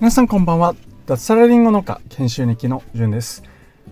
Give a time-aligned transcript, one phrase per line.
[0.00, 0.76] 皆さんこんばんは。
[1.06, 3.42] 脱サラリンゴ農家研修日記のじゅんです。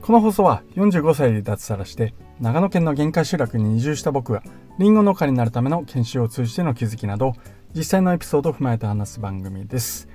[0.00, 4.44] この放送は45歳で脱サラして長野県の限界集落に移住した僕が
[4.78, 7.32] リンゴ農家になるための研修を通じての気づきなど
[7.74, 10.08] 実際のエピソードを踏まえて話す番組です。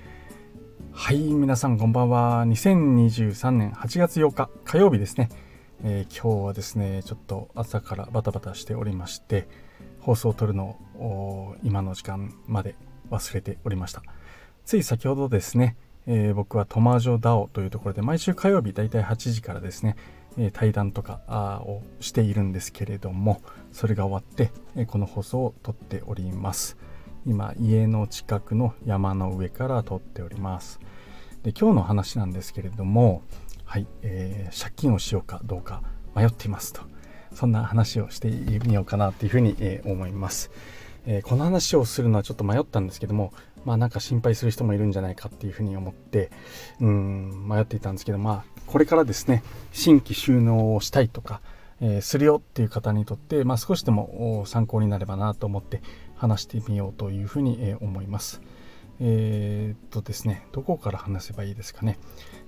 [0.94, 2.46] はい皆さんこんばんは。
[2.48, 5.28] 2023年8月8日火曜日ですね、
[5.84, 9.48] えー、今日はですねちょっと朝からバタバタしておりまして
[10.02, 12.76] 放送を撮るのを今の時間まで
[13.10, 14.04] 忘れておりました。
[14.66, 19.96] つい先ほどですね、えー、僕はトマージョダオというところで毎週火曜日だいたい8時からですね、
[20.38, 26.78] えー、対談とかをしているんですけれどもそれが終わって、えー、この放送を撮っております。
[27.28, 30.80] 今家の近くの山の上から撮っております。
[31.44, 33.24] で今日の話なんですけれども
[33.66, 35.82] はい、えー、借金をしようかどうか
[36.16, 36.91] 迷っていますと。
[37.34, 38.30] そんな話をして
[38.66, 40.52] みようかなというふうに、え思います、
[41.06, 43.34] えこの話をするのはちょっと迷ったんですけども
[43.66, 46.32] まあなんか心配する人もいるんじゃないかっていうふうに思って
[46.80, 51.42] うん迷っていたんですけどまあこれからですね新規収納をしたいとか、
[51.82, 55.82] えー、するよっていう方にとって、まあ、少しでも参考になればなと思って
[56.16, 58.42] 話してみようというふうに、え、思います。
[59.00, 61.98] えー、っとですね、どこから話せばいいですかね。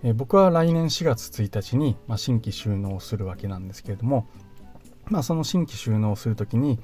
[0.04, 4.28] えー、僕は来年4月1日に、まあ、新規収納をするわけなんですけれども、
[5.10, 6.80] まあ、その新規収納するときに、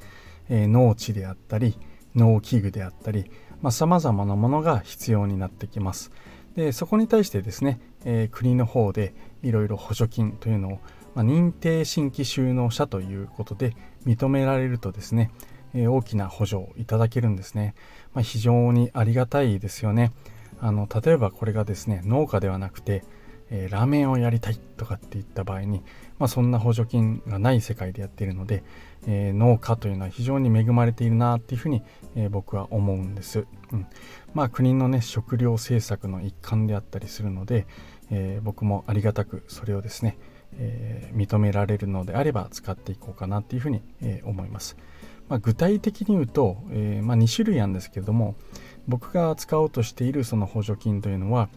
[0.49, 1.77] えー、農地であったり、
[2.15, 3.31] 農機具であったり、
[3.71, 6.11] さまざ、まなものが必要になってきます。
[6.55, 10.71] でそこに対してですね、えー、国の方でいろいろ補助金というのを、
[11.15, 15.31] まあ、認定新規就農者ということで認められるとですね、
[15.73, 17.75] えー、大きな補助をいただけるんですね。
[18.13, 20.11] まあ、非常にありがたいですよね。
[20.59, 23.03] あの例えばこれがですね農家ではなくて、
[23.51, 25.81] えー、ラーメンをやりたいとかって言った場合に、
[26.17, 28.63] まあ、そんな補助金がない世界でやっているので、
[29.07, 31.81] えー、農家というのは非常に恵まれているなっていうふうに、
[32.15, 33.45] えー、僕は思うんです。
[33.71, 33.87] うん、
[34.33, 37.65] まあ国のね食料政策の一環であったりするので、
[38.11, 40.17] え僕もありがたくそれをですね、
[40.57, 44.75] え認められるのであれば使っていこうかなっていうふうに、え思います。
[45.27, 48.33] まあ、具体的に言うと、えまあ、2種類なんですけれども
[48.87, 51.49] 僕が使おうとしているその補助金というのは、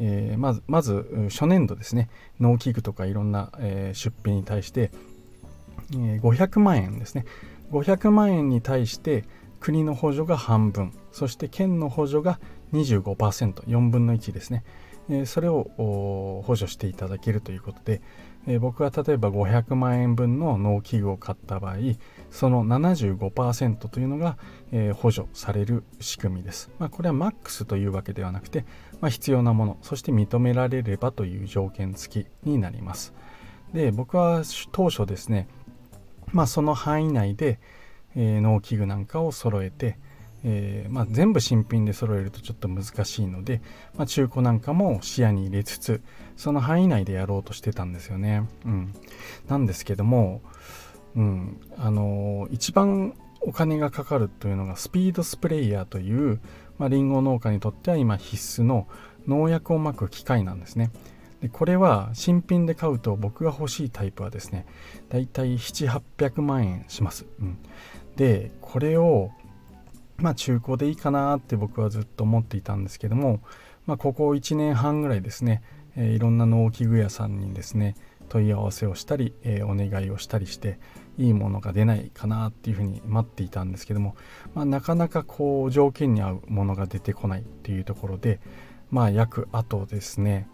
[0.00, 2.08] えー、まずまず初年度ですね。
[2.40, 4.90] 農機具とかいろんな、えー、出費に対して、
[5.92, 7.24] えー、500万円ですね。
[7.72, 9.24] 500万円に対して
[9.60, 10.92] 国の補助が半分。
[11.12, 12.38] そして県の補助が
[12.72, 14.62] 25%4 分の1ですね、
[15.08, 18.00] えー、それを補助していただけるということで、
[18.48, 21.76] え、僕が例えば500万円分の農機具を買った場合
[22.30, 24.38] その75%というのが、
[24.72, 28.64] え、補助される仕組みです、まあ、これはマックスというわけではなくて、
[29.00, 33.14] まあ、必要なものそして認められればという条件付きになります。
[33.72, 34.42] で僕は
[34.72, 35.46] 当初ですね
[36.32, 37.58] まあその範囲内で、
[38.16, 39.98] え、農機具なんかを揃えて、
[40.50, 43.60] えー、まあ、全部新品で揃えるとちょっと難しいので、
[43.96, 46.00] まあ、中古なんかも視野に入れつつ
[46.36, 48.48] その範囲内でやろうとしてたんですよね。
[48.64, 48.94] うん、
[49.46, 50.40] なんですけども、
[51.14, 56.40] うんあのー、一番お金がかかるというのがスピードスプレーヤーという、
[56.78, 58.88] まあ、リンゴ農家にとっては今必須の
[59.26, 60.90] 農薬をまく機械なんですね。
[61.42, 64.66] でこれは新品で買うと僕が欲しいタイプはですね
[65.08, 67.58] だいたい7800万円します、うん、
[68.16, 69.30] でこれを
[70.18, 73.40] まあ中古でいいかなって僕はずっと思っていたんですけども、
[73.86, 75.62] まあ、ここ1年半ぐらいですね、
[75.96, 77.94] えー、いろんな農機具屋さんにですね
[78.28, 80.78] 問い合わせをしたり、えー、お願いをしたりして
[81.16, 84.16] いいものが出ないかなっていうふうに待っていたんですけども、
[84.54, 88.40] まあ、なかなかこう条件に合うものが出てこないっていうところで
[88.90, 90.48] まあ約あとですね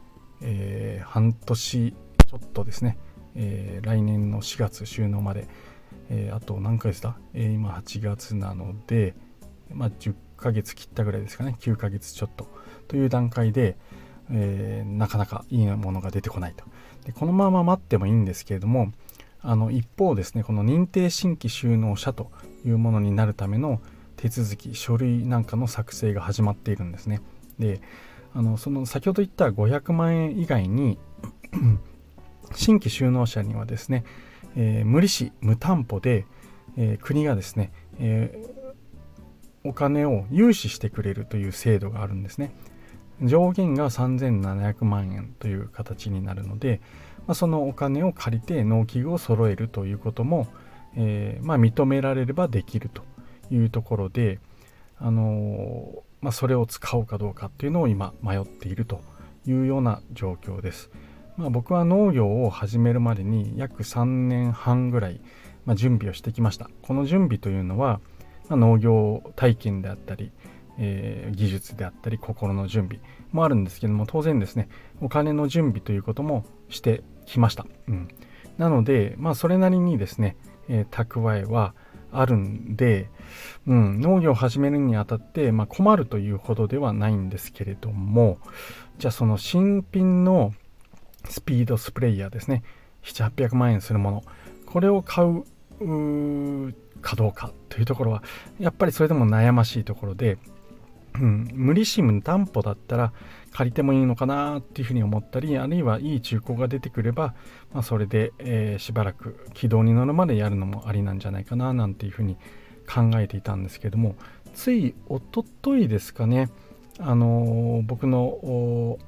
[0.47, 2.99] えー、半年ちょっとですね、
[3.35, 5.49] えー、来年の4月収納まで、
[6.11, 9.15] え、あと何ヶ月だ、え今8月なので、
[9.75, 11.57] まあ、10ヶ月切ったぐらいですかね。
[11.61, 12.49] 9ヶ月ちょっと。
[12.89, 13.77] という段階で、
[14.31, 16.65] えなかなかいいものが出てこないと。
[17.05, 18.93] でこのまま待ってもいいんですけれども
[19.41, 22.31] あの一方ですねこの認定新規収納者と
[22.65, 23.81] いうものになるための
[24.17, 27.21] 手続き書類なんかの作成が始まっているんですね。
[27.59, 27.81] で
[28.33, 30.99] あのその先ほど言った500万円以外に
[32.57, 34.05] 新規就農者にはですね、
[34.57, 36.27] えー、無利子無担保で、
[36.77, 38.64] えー、国がですね、えー、
[39.65, 42.55] お金を融資してくれるという制度があるんですね
[43.23, 46.81] 上限が3700万円という形になるので、
[47.27, 50.49] まあ、そのお金を借りて農機具を揃えるということも、
[50.97, 53.03] えまあ、認められればできると
[53.51, 54.41] いうところで
[54.99, 59.03] あのまあ、それを使おうかどうかっていうのを今迷っていると
[59.47, 60.91] いうような状況です。
[61.37, 65.21] まあ、僕は農業を始めるまでに約3年半ぐらい、
[65.67, 66.71] ま、準備をしてきました。
[66.81, 68.01] この準備というのは
[68.49, 70.33] まあ、農業体験であったり、
[70.79, 73.01] えー、技術であったり心の準備
[73.33, 74.69] もあるんですけども当然ですね
[75.01, 78.09] お金の準備ということもしてきました、うん、
[78.59, 80.37] なのでまあそれなりにですね、
[80.69, 81.75] えー、蓄えは
[82.13, 83.09] あるんで、
[83.67, 88.39] うん、農業を始めるにあたって、まあ、困るというほどではないんですけれども
[88.99, 90.53] じゃあその新品の
[91.29, 92.63] スピードスプレーヤーですね。
[93.03, 94.25] 700800万円するもの。
[94.67, 95.45] これを買う
[97.05, 98.23] かどうかというところは
[98.59, 100.39] やっぱりそれでも悩ましいところで、
[101.15, 103.13] うん、無利子無担保だったら
[103.53, 107.35] 借りてもいいのかなっていうふうに思ったりあるいはいい中古が出てくれば、
[107.73, 112.37] まあ、それで、えー、しばらく軌道に乗るまでやるのもありなんじゃないかななんていうふうに
[112.93, 114.17] 考えていたんですけども
[114.55, 116.51] ついおとといですかね
[116.99, 118.99] あのー、僕の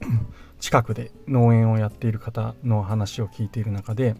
[0.60, 4.16] 近くで農園をやっている方の話を聞いている中で、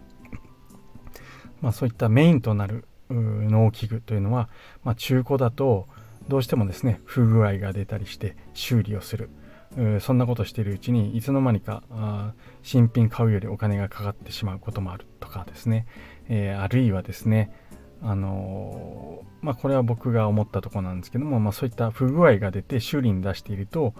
[1.60, 4.48] まあ、そういったメインとなる農機具というのは、
[4.84, 5.88] まあ、中古だと
[6.28, 9.30] どうしてもですね不具合が出たりして修理をする。
[10.00, 11.82] そんなことしているうちにいつの間にか
[12.62, 15.86] 新品買うよりお金がかかってしまうこともあるとかですね、
[16.28, 17.52] えー、あるいはですね
[18.02, 23.94] あのー、まあこれは僕が思ったところなんですけども、まあ、そういった不具合が出て修理に出していると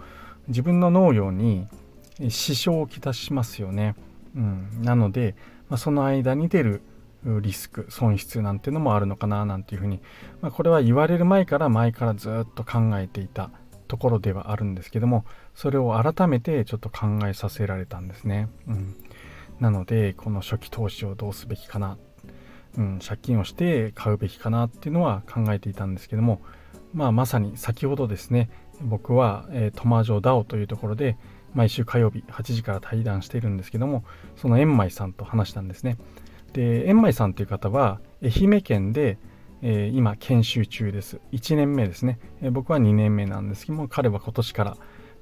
[0.47, 1.67] 自分の農業に
[2.29, 3.95] 支障をきたしますよね、
[4.35, 5.35] うん、なので、
[5.69, 6.81] まあ、その間に出る
[7.23, 9.99] リスク損失なんてのもあるのかななんていうふうに、
[10.41, 13.51] まあ、これは言われる前から前からずっと考えていた
[13.87, 15.25] ところではあるんですけども
[15.55, 18.95] それを改めてちょっと考えさせられたんですね、うん、
[19.59, 21.97] なのでこの初期投資をどうすべきかな、
[22.77, 26.41] うん、借金をして買うべきかなっていうのは考えていたんですけども
[26.93, 28.49] まあまさに先ほどですね
[28.81, 31.17] 僕は、えー、トマジョダオというところで
[31.53, 34.03] 毎週火曜日8時から対談しているんですけども
[34.35, 35.97] その円舞さんと話したんですね。
[36.53, 39.17] で円舞さんという方は愛媛県で、
[39.61, 41.19] えー、今研修中です。
[41.31, 44.77] 1年目ですね、えー、僕は2年目なんですけども彼は今年から、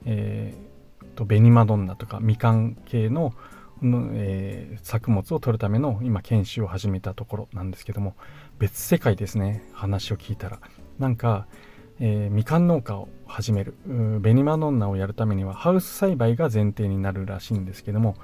[0.06, 3.34] えー、と紅マドンナとかみかん系の
[3.82, 8.16] の、えー、作物を取るための今研修を始めたところなんですけども
[8.58, 9.68] 別世界ですね。
[9.74, 10.60] 話を聞いたら。
[10.98, 11.48] なんか、
[12.00, 13.76] えー、みかん農家を始める。
[13.86, 18.16] 紅マドンナをやるためにはハウス栽培が前提になるらしいんですけども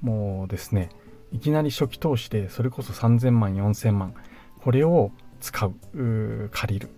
[0.00, 0.90] もうですね
[1.36, 4.14] いきなり初期投資でそれこそ3000万4000万
[4.62, 6.88] これを使う借りる。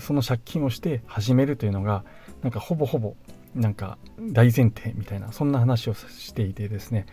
[0.00, 2.04] その借金をして始めるというのが
[2.42, 3.16] なんかほぼほぼ
[3.56, 7.06] なんか大前提みたいなそんな話をしていてですね、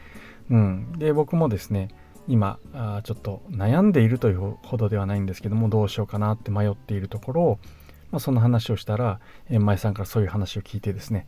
[0.52, 1.88] うん、で僕もですね
[2.28, 7.60] 今あちょっと悩んでいるというほどではないんですけどもどうしようかなって迷っているところを、
[8.12, 9.20] まあ、その話をしたら
[9.50, 11.28] 円前さんからそういう話を聞いてですね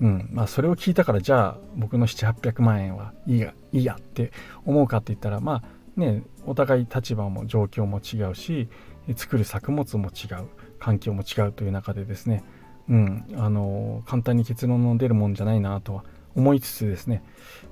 [0.00, 4.32] うんまあ、それを聞いたからじゃあ僕の700800万円はいいやいいやって
[4.64, 8.68] 思うかって言ったらまあねお互い立場も状況も違うし
[9.16, 10.48] 作る作物も違う
[10.78, 12.44] 環境も違うという中でですね、
[12.88, 16.04] うん、あの簡単に結論の出るもんじゃないなとは
[16.34, 17.22] 思いつつですね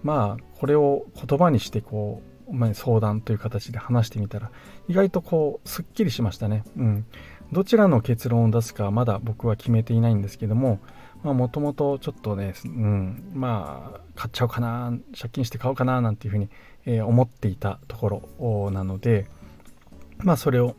[0.02, 4.50] まあこれを言葉にしてこう、相談という形で話してみたら
[4.88, 6.64] 意外とこうすっきりしましたね。
[6.76, 7.06] うん、
[7.52, 10.80] どちらの結論を出すかまだ僕は決めていないんですけども
[11.22, 16.48] もともとちょっとね、うん、まあ買っちゃおうかな借金して買おうかななんていうふうに、
[16.86, 19.26] えー、思っていたところなので
[20.18, 20.76] まあそれを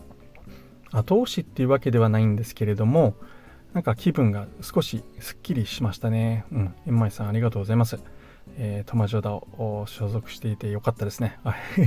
[0.92, 3.14] 後押しっていうわけではないんですけれども
[3.72, 6.44] なんか気分が少しすっきりしましたね。
[6.50, 6.74] うん。
[6.86, 7.98] 円舞さんありがとうございます。
[8.56, 11.38] えー、トマジョダを所属していてよかったですね。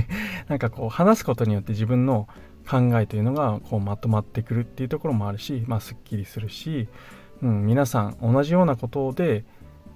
[0.48, 2.28] なんかこう話すことによって自分の
[2.68, 6.88] 考えというのがこうまとまってくるっていうところもあるし、まあすっきりするし、
[7.42, 9.44] うん、皆さん同じようなことで、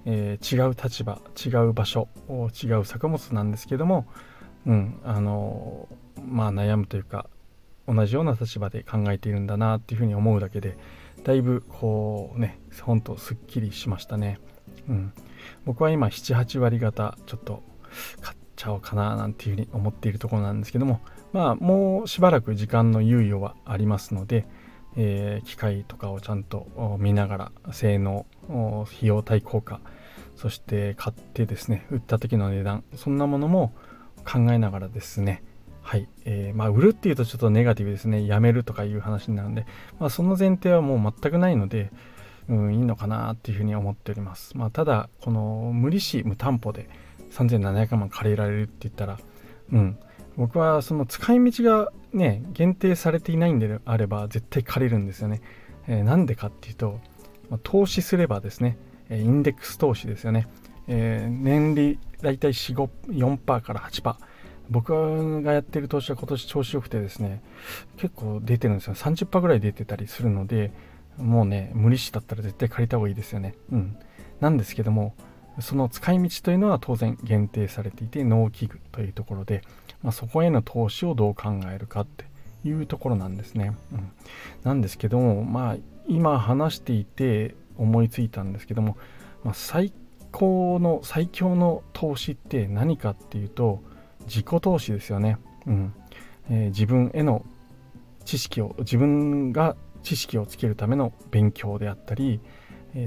[0.05, 2.07] えー、違う立場違う場所
[2.63, 4.05] 違う作物なんですけども、
[4.65, 5.87] うんあの
[6.25, 7.29] まあ、悩むというか
[7.87, 10.77] 同じような立場で考えているんだなっていうふうに思うだけで
[11.23, 14.39] だいぶこうねほんとすっきりしましたね、
[14.89, 15.13] うん、
[15.65, 17.63] 僕は今78割方ちょっと
[18.21, 21.01] 買っちゃおうかななんていうふうに思っているところなんですけども
[21.33, 24.45] まあもうしばらく時間の猶予はありますので、
[24.95, 29.79] えー、機械とかをちゃんと見ながら性能費用対効果
[30.35, 33.73] そして買ってですね売った時の値段そんなものも
[34.23, 35.43] 考えながらですね
[35.81, 39.65] はい、えー、まあ売るっていうとちょっとネガティブですねやめるとかいう話になるんで、
[39.99, 41.91] まあ、その前提はもう全くないので、
[42.49, 46.89] うん、いいのかなっていうふうに思っております、まあ、ただこの無利子無担保で
[47.31, 49.17] 3700万借りられるって言ったら
[49.71, 49.97] うん
[50.37, 55.41] 僕はその使い道がね限定されていないんであれば絶対借りるんですよね。
[55.87, 56.99] えー、なんでかっていうと、
[57.49, 58.77] まあ、投資すればですね
[59.09, 60.47] インデックス投資ですよね。
[60.87, 64.15] えー、年利だいたい4、4%から8%。
[64.69, 67.41] 僕がやってる投資は今年調子良くてですね、
[67.95, 68.95] 結構出てるんですよ。
[68.95, 70.71] 30%ぐらい出てたりするので、
[71.17, 73.55] もうね、無利子だったら絶対借りた方がいいですよね。
[73.71, 73.97] うん。
[74.39, 75.15] なんですけども、
[75.59, 79.63] その使い道というのは当然限定されていて、農機具というところで、
[80.03, 82.25] まあ、そこへの投資をどう考えるかって
[82.67, 83.75] いうところなんですね。
[83.91, 84.11] うん、
[84.63, 85.75] なんですけども、まあ、
[86.07, 88.97] 今話していて思いついたんですけども、
[89.43, 89.91] まあ、最
[90.31, 93.81] 高の最強の投資って何かっていうと
[94.25, 95.37] 自己投資ですよね。
[95.65, 95.93] うん
[96.49, 97.45] えー、自分への
[98.25, 102.39] 知識を自分が知識をつけるための勉強であったり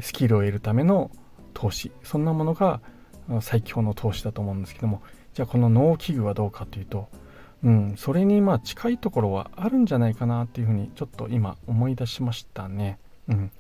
[0.02, 1.10] スキルを得るための
[1.54, 2.80] 投資そんなものが
[3.40, 5.02] 最強の投資だと思うんですけども
[5.34, 7.08] じゃあこの農機具はどうかというと
[7.62, 12.98] うん、それにまあ近いところはあるんじゃないかなっていうふうにちょっと今思い出しましたね。
[13.28, 13.50] うん、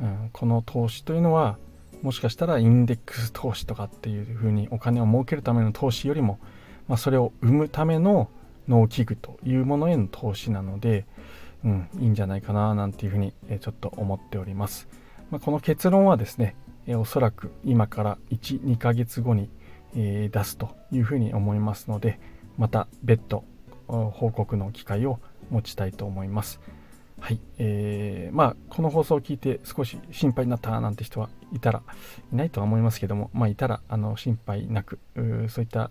[0.00, 1.56] うん、この投資というのは
[2.02, 6.38] もしかしたらインデックス投資とかっていうふうにお金を儲けるための投資よりも、
[6.88, 8.28] まあ、それを生むための
[8.68, 11.06] 農機具というものへの投資なので、
[11.64, 14.88] うん、いいんじゃないかななんていうふうにちょっと思っております。
[15.30, 16.56] まあ、この結論はですね、
[16.88, 19.48] えおそらく今から1、2ヶ月後に、
[19.94, 22.18] え出すというふうに思いますので、
[22.58, 23.44] また別途
[23.86, 26.60] 報告の機会を持ちたいと思います。
[27.20, 31.82] はい、えー、まあこの放送を聞いて少し心配になったなんて人はいたら
[32.32, 34.98] いないとは思いますけども、まあいたらあの心配なく
[35.48, 35.90] そういった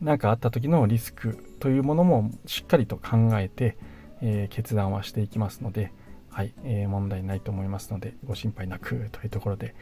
[0.00, 3.76] 何かあった時のリスクというものもしっかりと考えて、
[4.22, 5.92] えー、決断はしていきますので、
[6.30, 9.74] はい、えー、問題ないと思いますのでご心配なくというところで、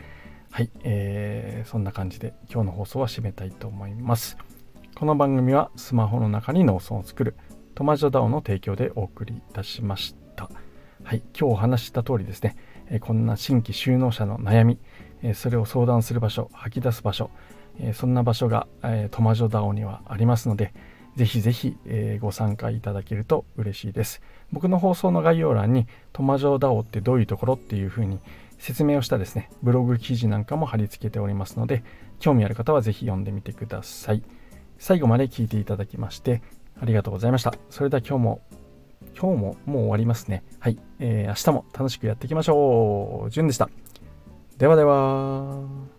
[0.55, 4.39] はい、えー、そんな感じで今日の放送は締めたいと思います。
[4.95, 7.35] この番組はスマホの中に農村を作る
[7.75, 10.49] トマジョダオの提供でお送りいたしました。
[11.03, 12.55] はい、今日お話しした通りですね、
[12.89, 14.79] えこんな新規就農者の悩み、
[15.25, 17.31] えそれを相談する場所、吐き出す場所、
[17.81, 20.73] えそんな場所が、えトマジョダオにはありますので、
[21.17, 24.23] ぜひぜひ、えご参加いただけると嬉しいです。
[24.53, 28.21] 僕の放送の概要欄にトマジョダオってどういうところっていうふうに
[28.59, 31.85] 説明をしたですね、ブログ記事なんかも貼り付けておりますので、
[32.19, 34.23] 興味ある方はぜひ読んでみてください。
[34.79, 36.43] 最後まで聞いていただきまして
[36.81, 37.55] ありがとうございました。
[37.71, 38.41] それでは今日も、
[39.19, 40.43] 今日ももう終わりますね。
[40.59, 40.79] はい。
[40.99, 43.31] えー、明日も楽しくやっていきましょう。
[43.31, 43.69] じゅんでした。
[44.59, 45.94] ではでは。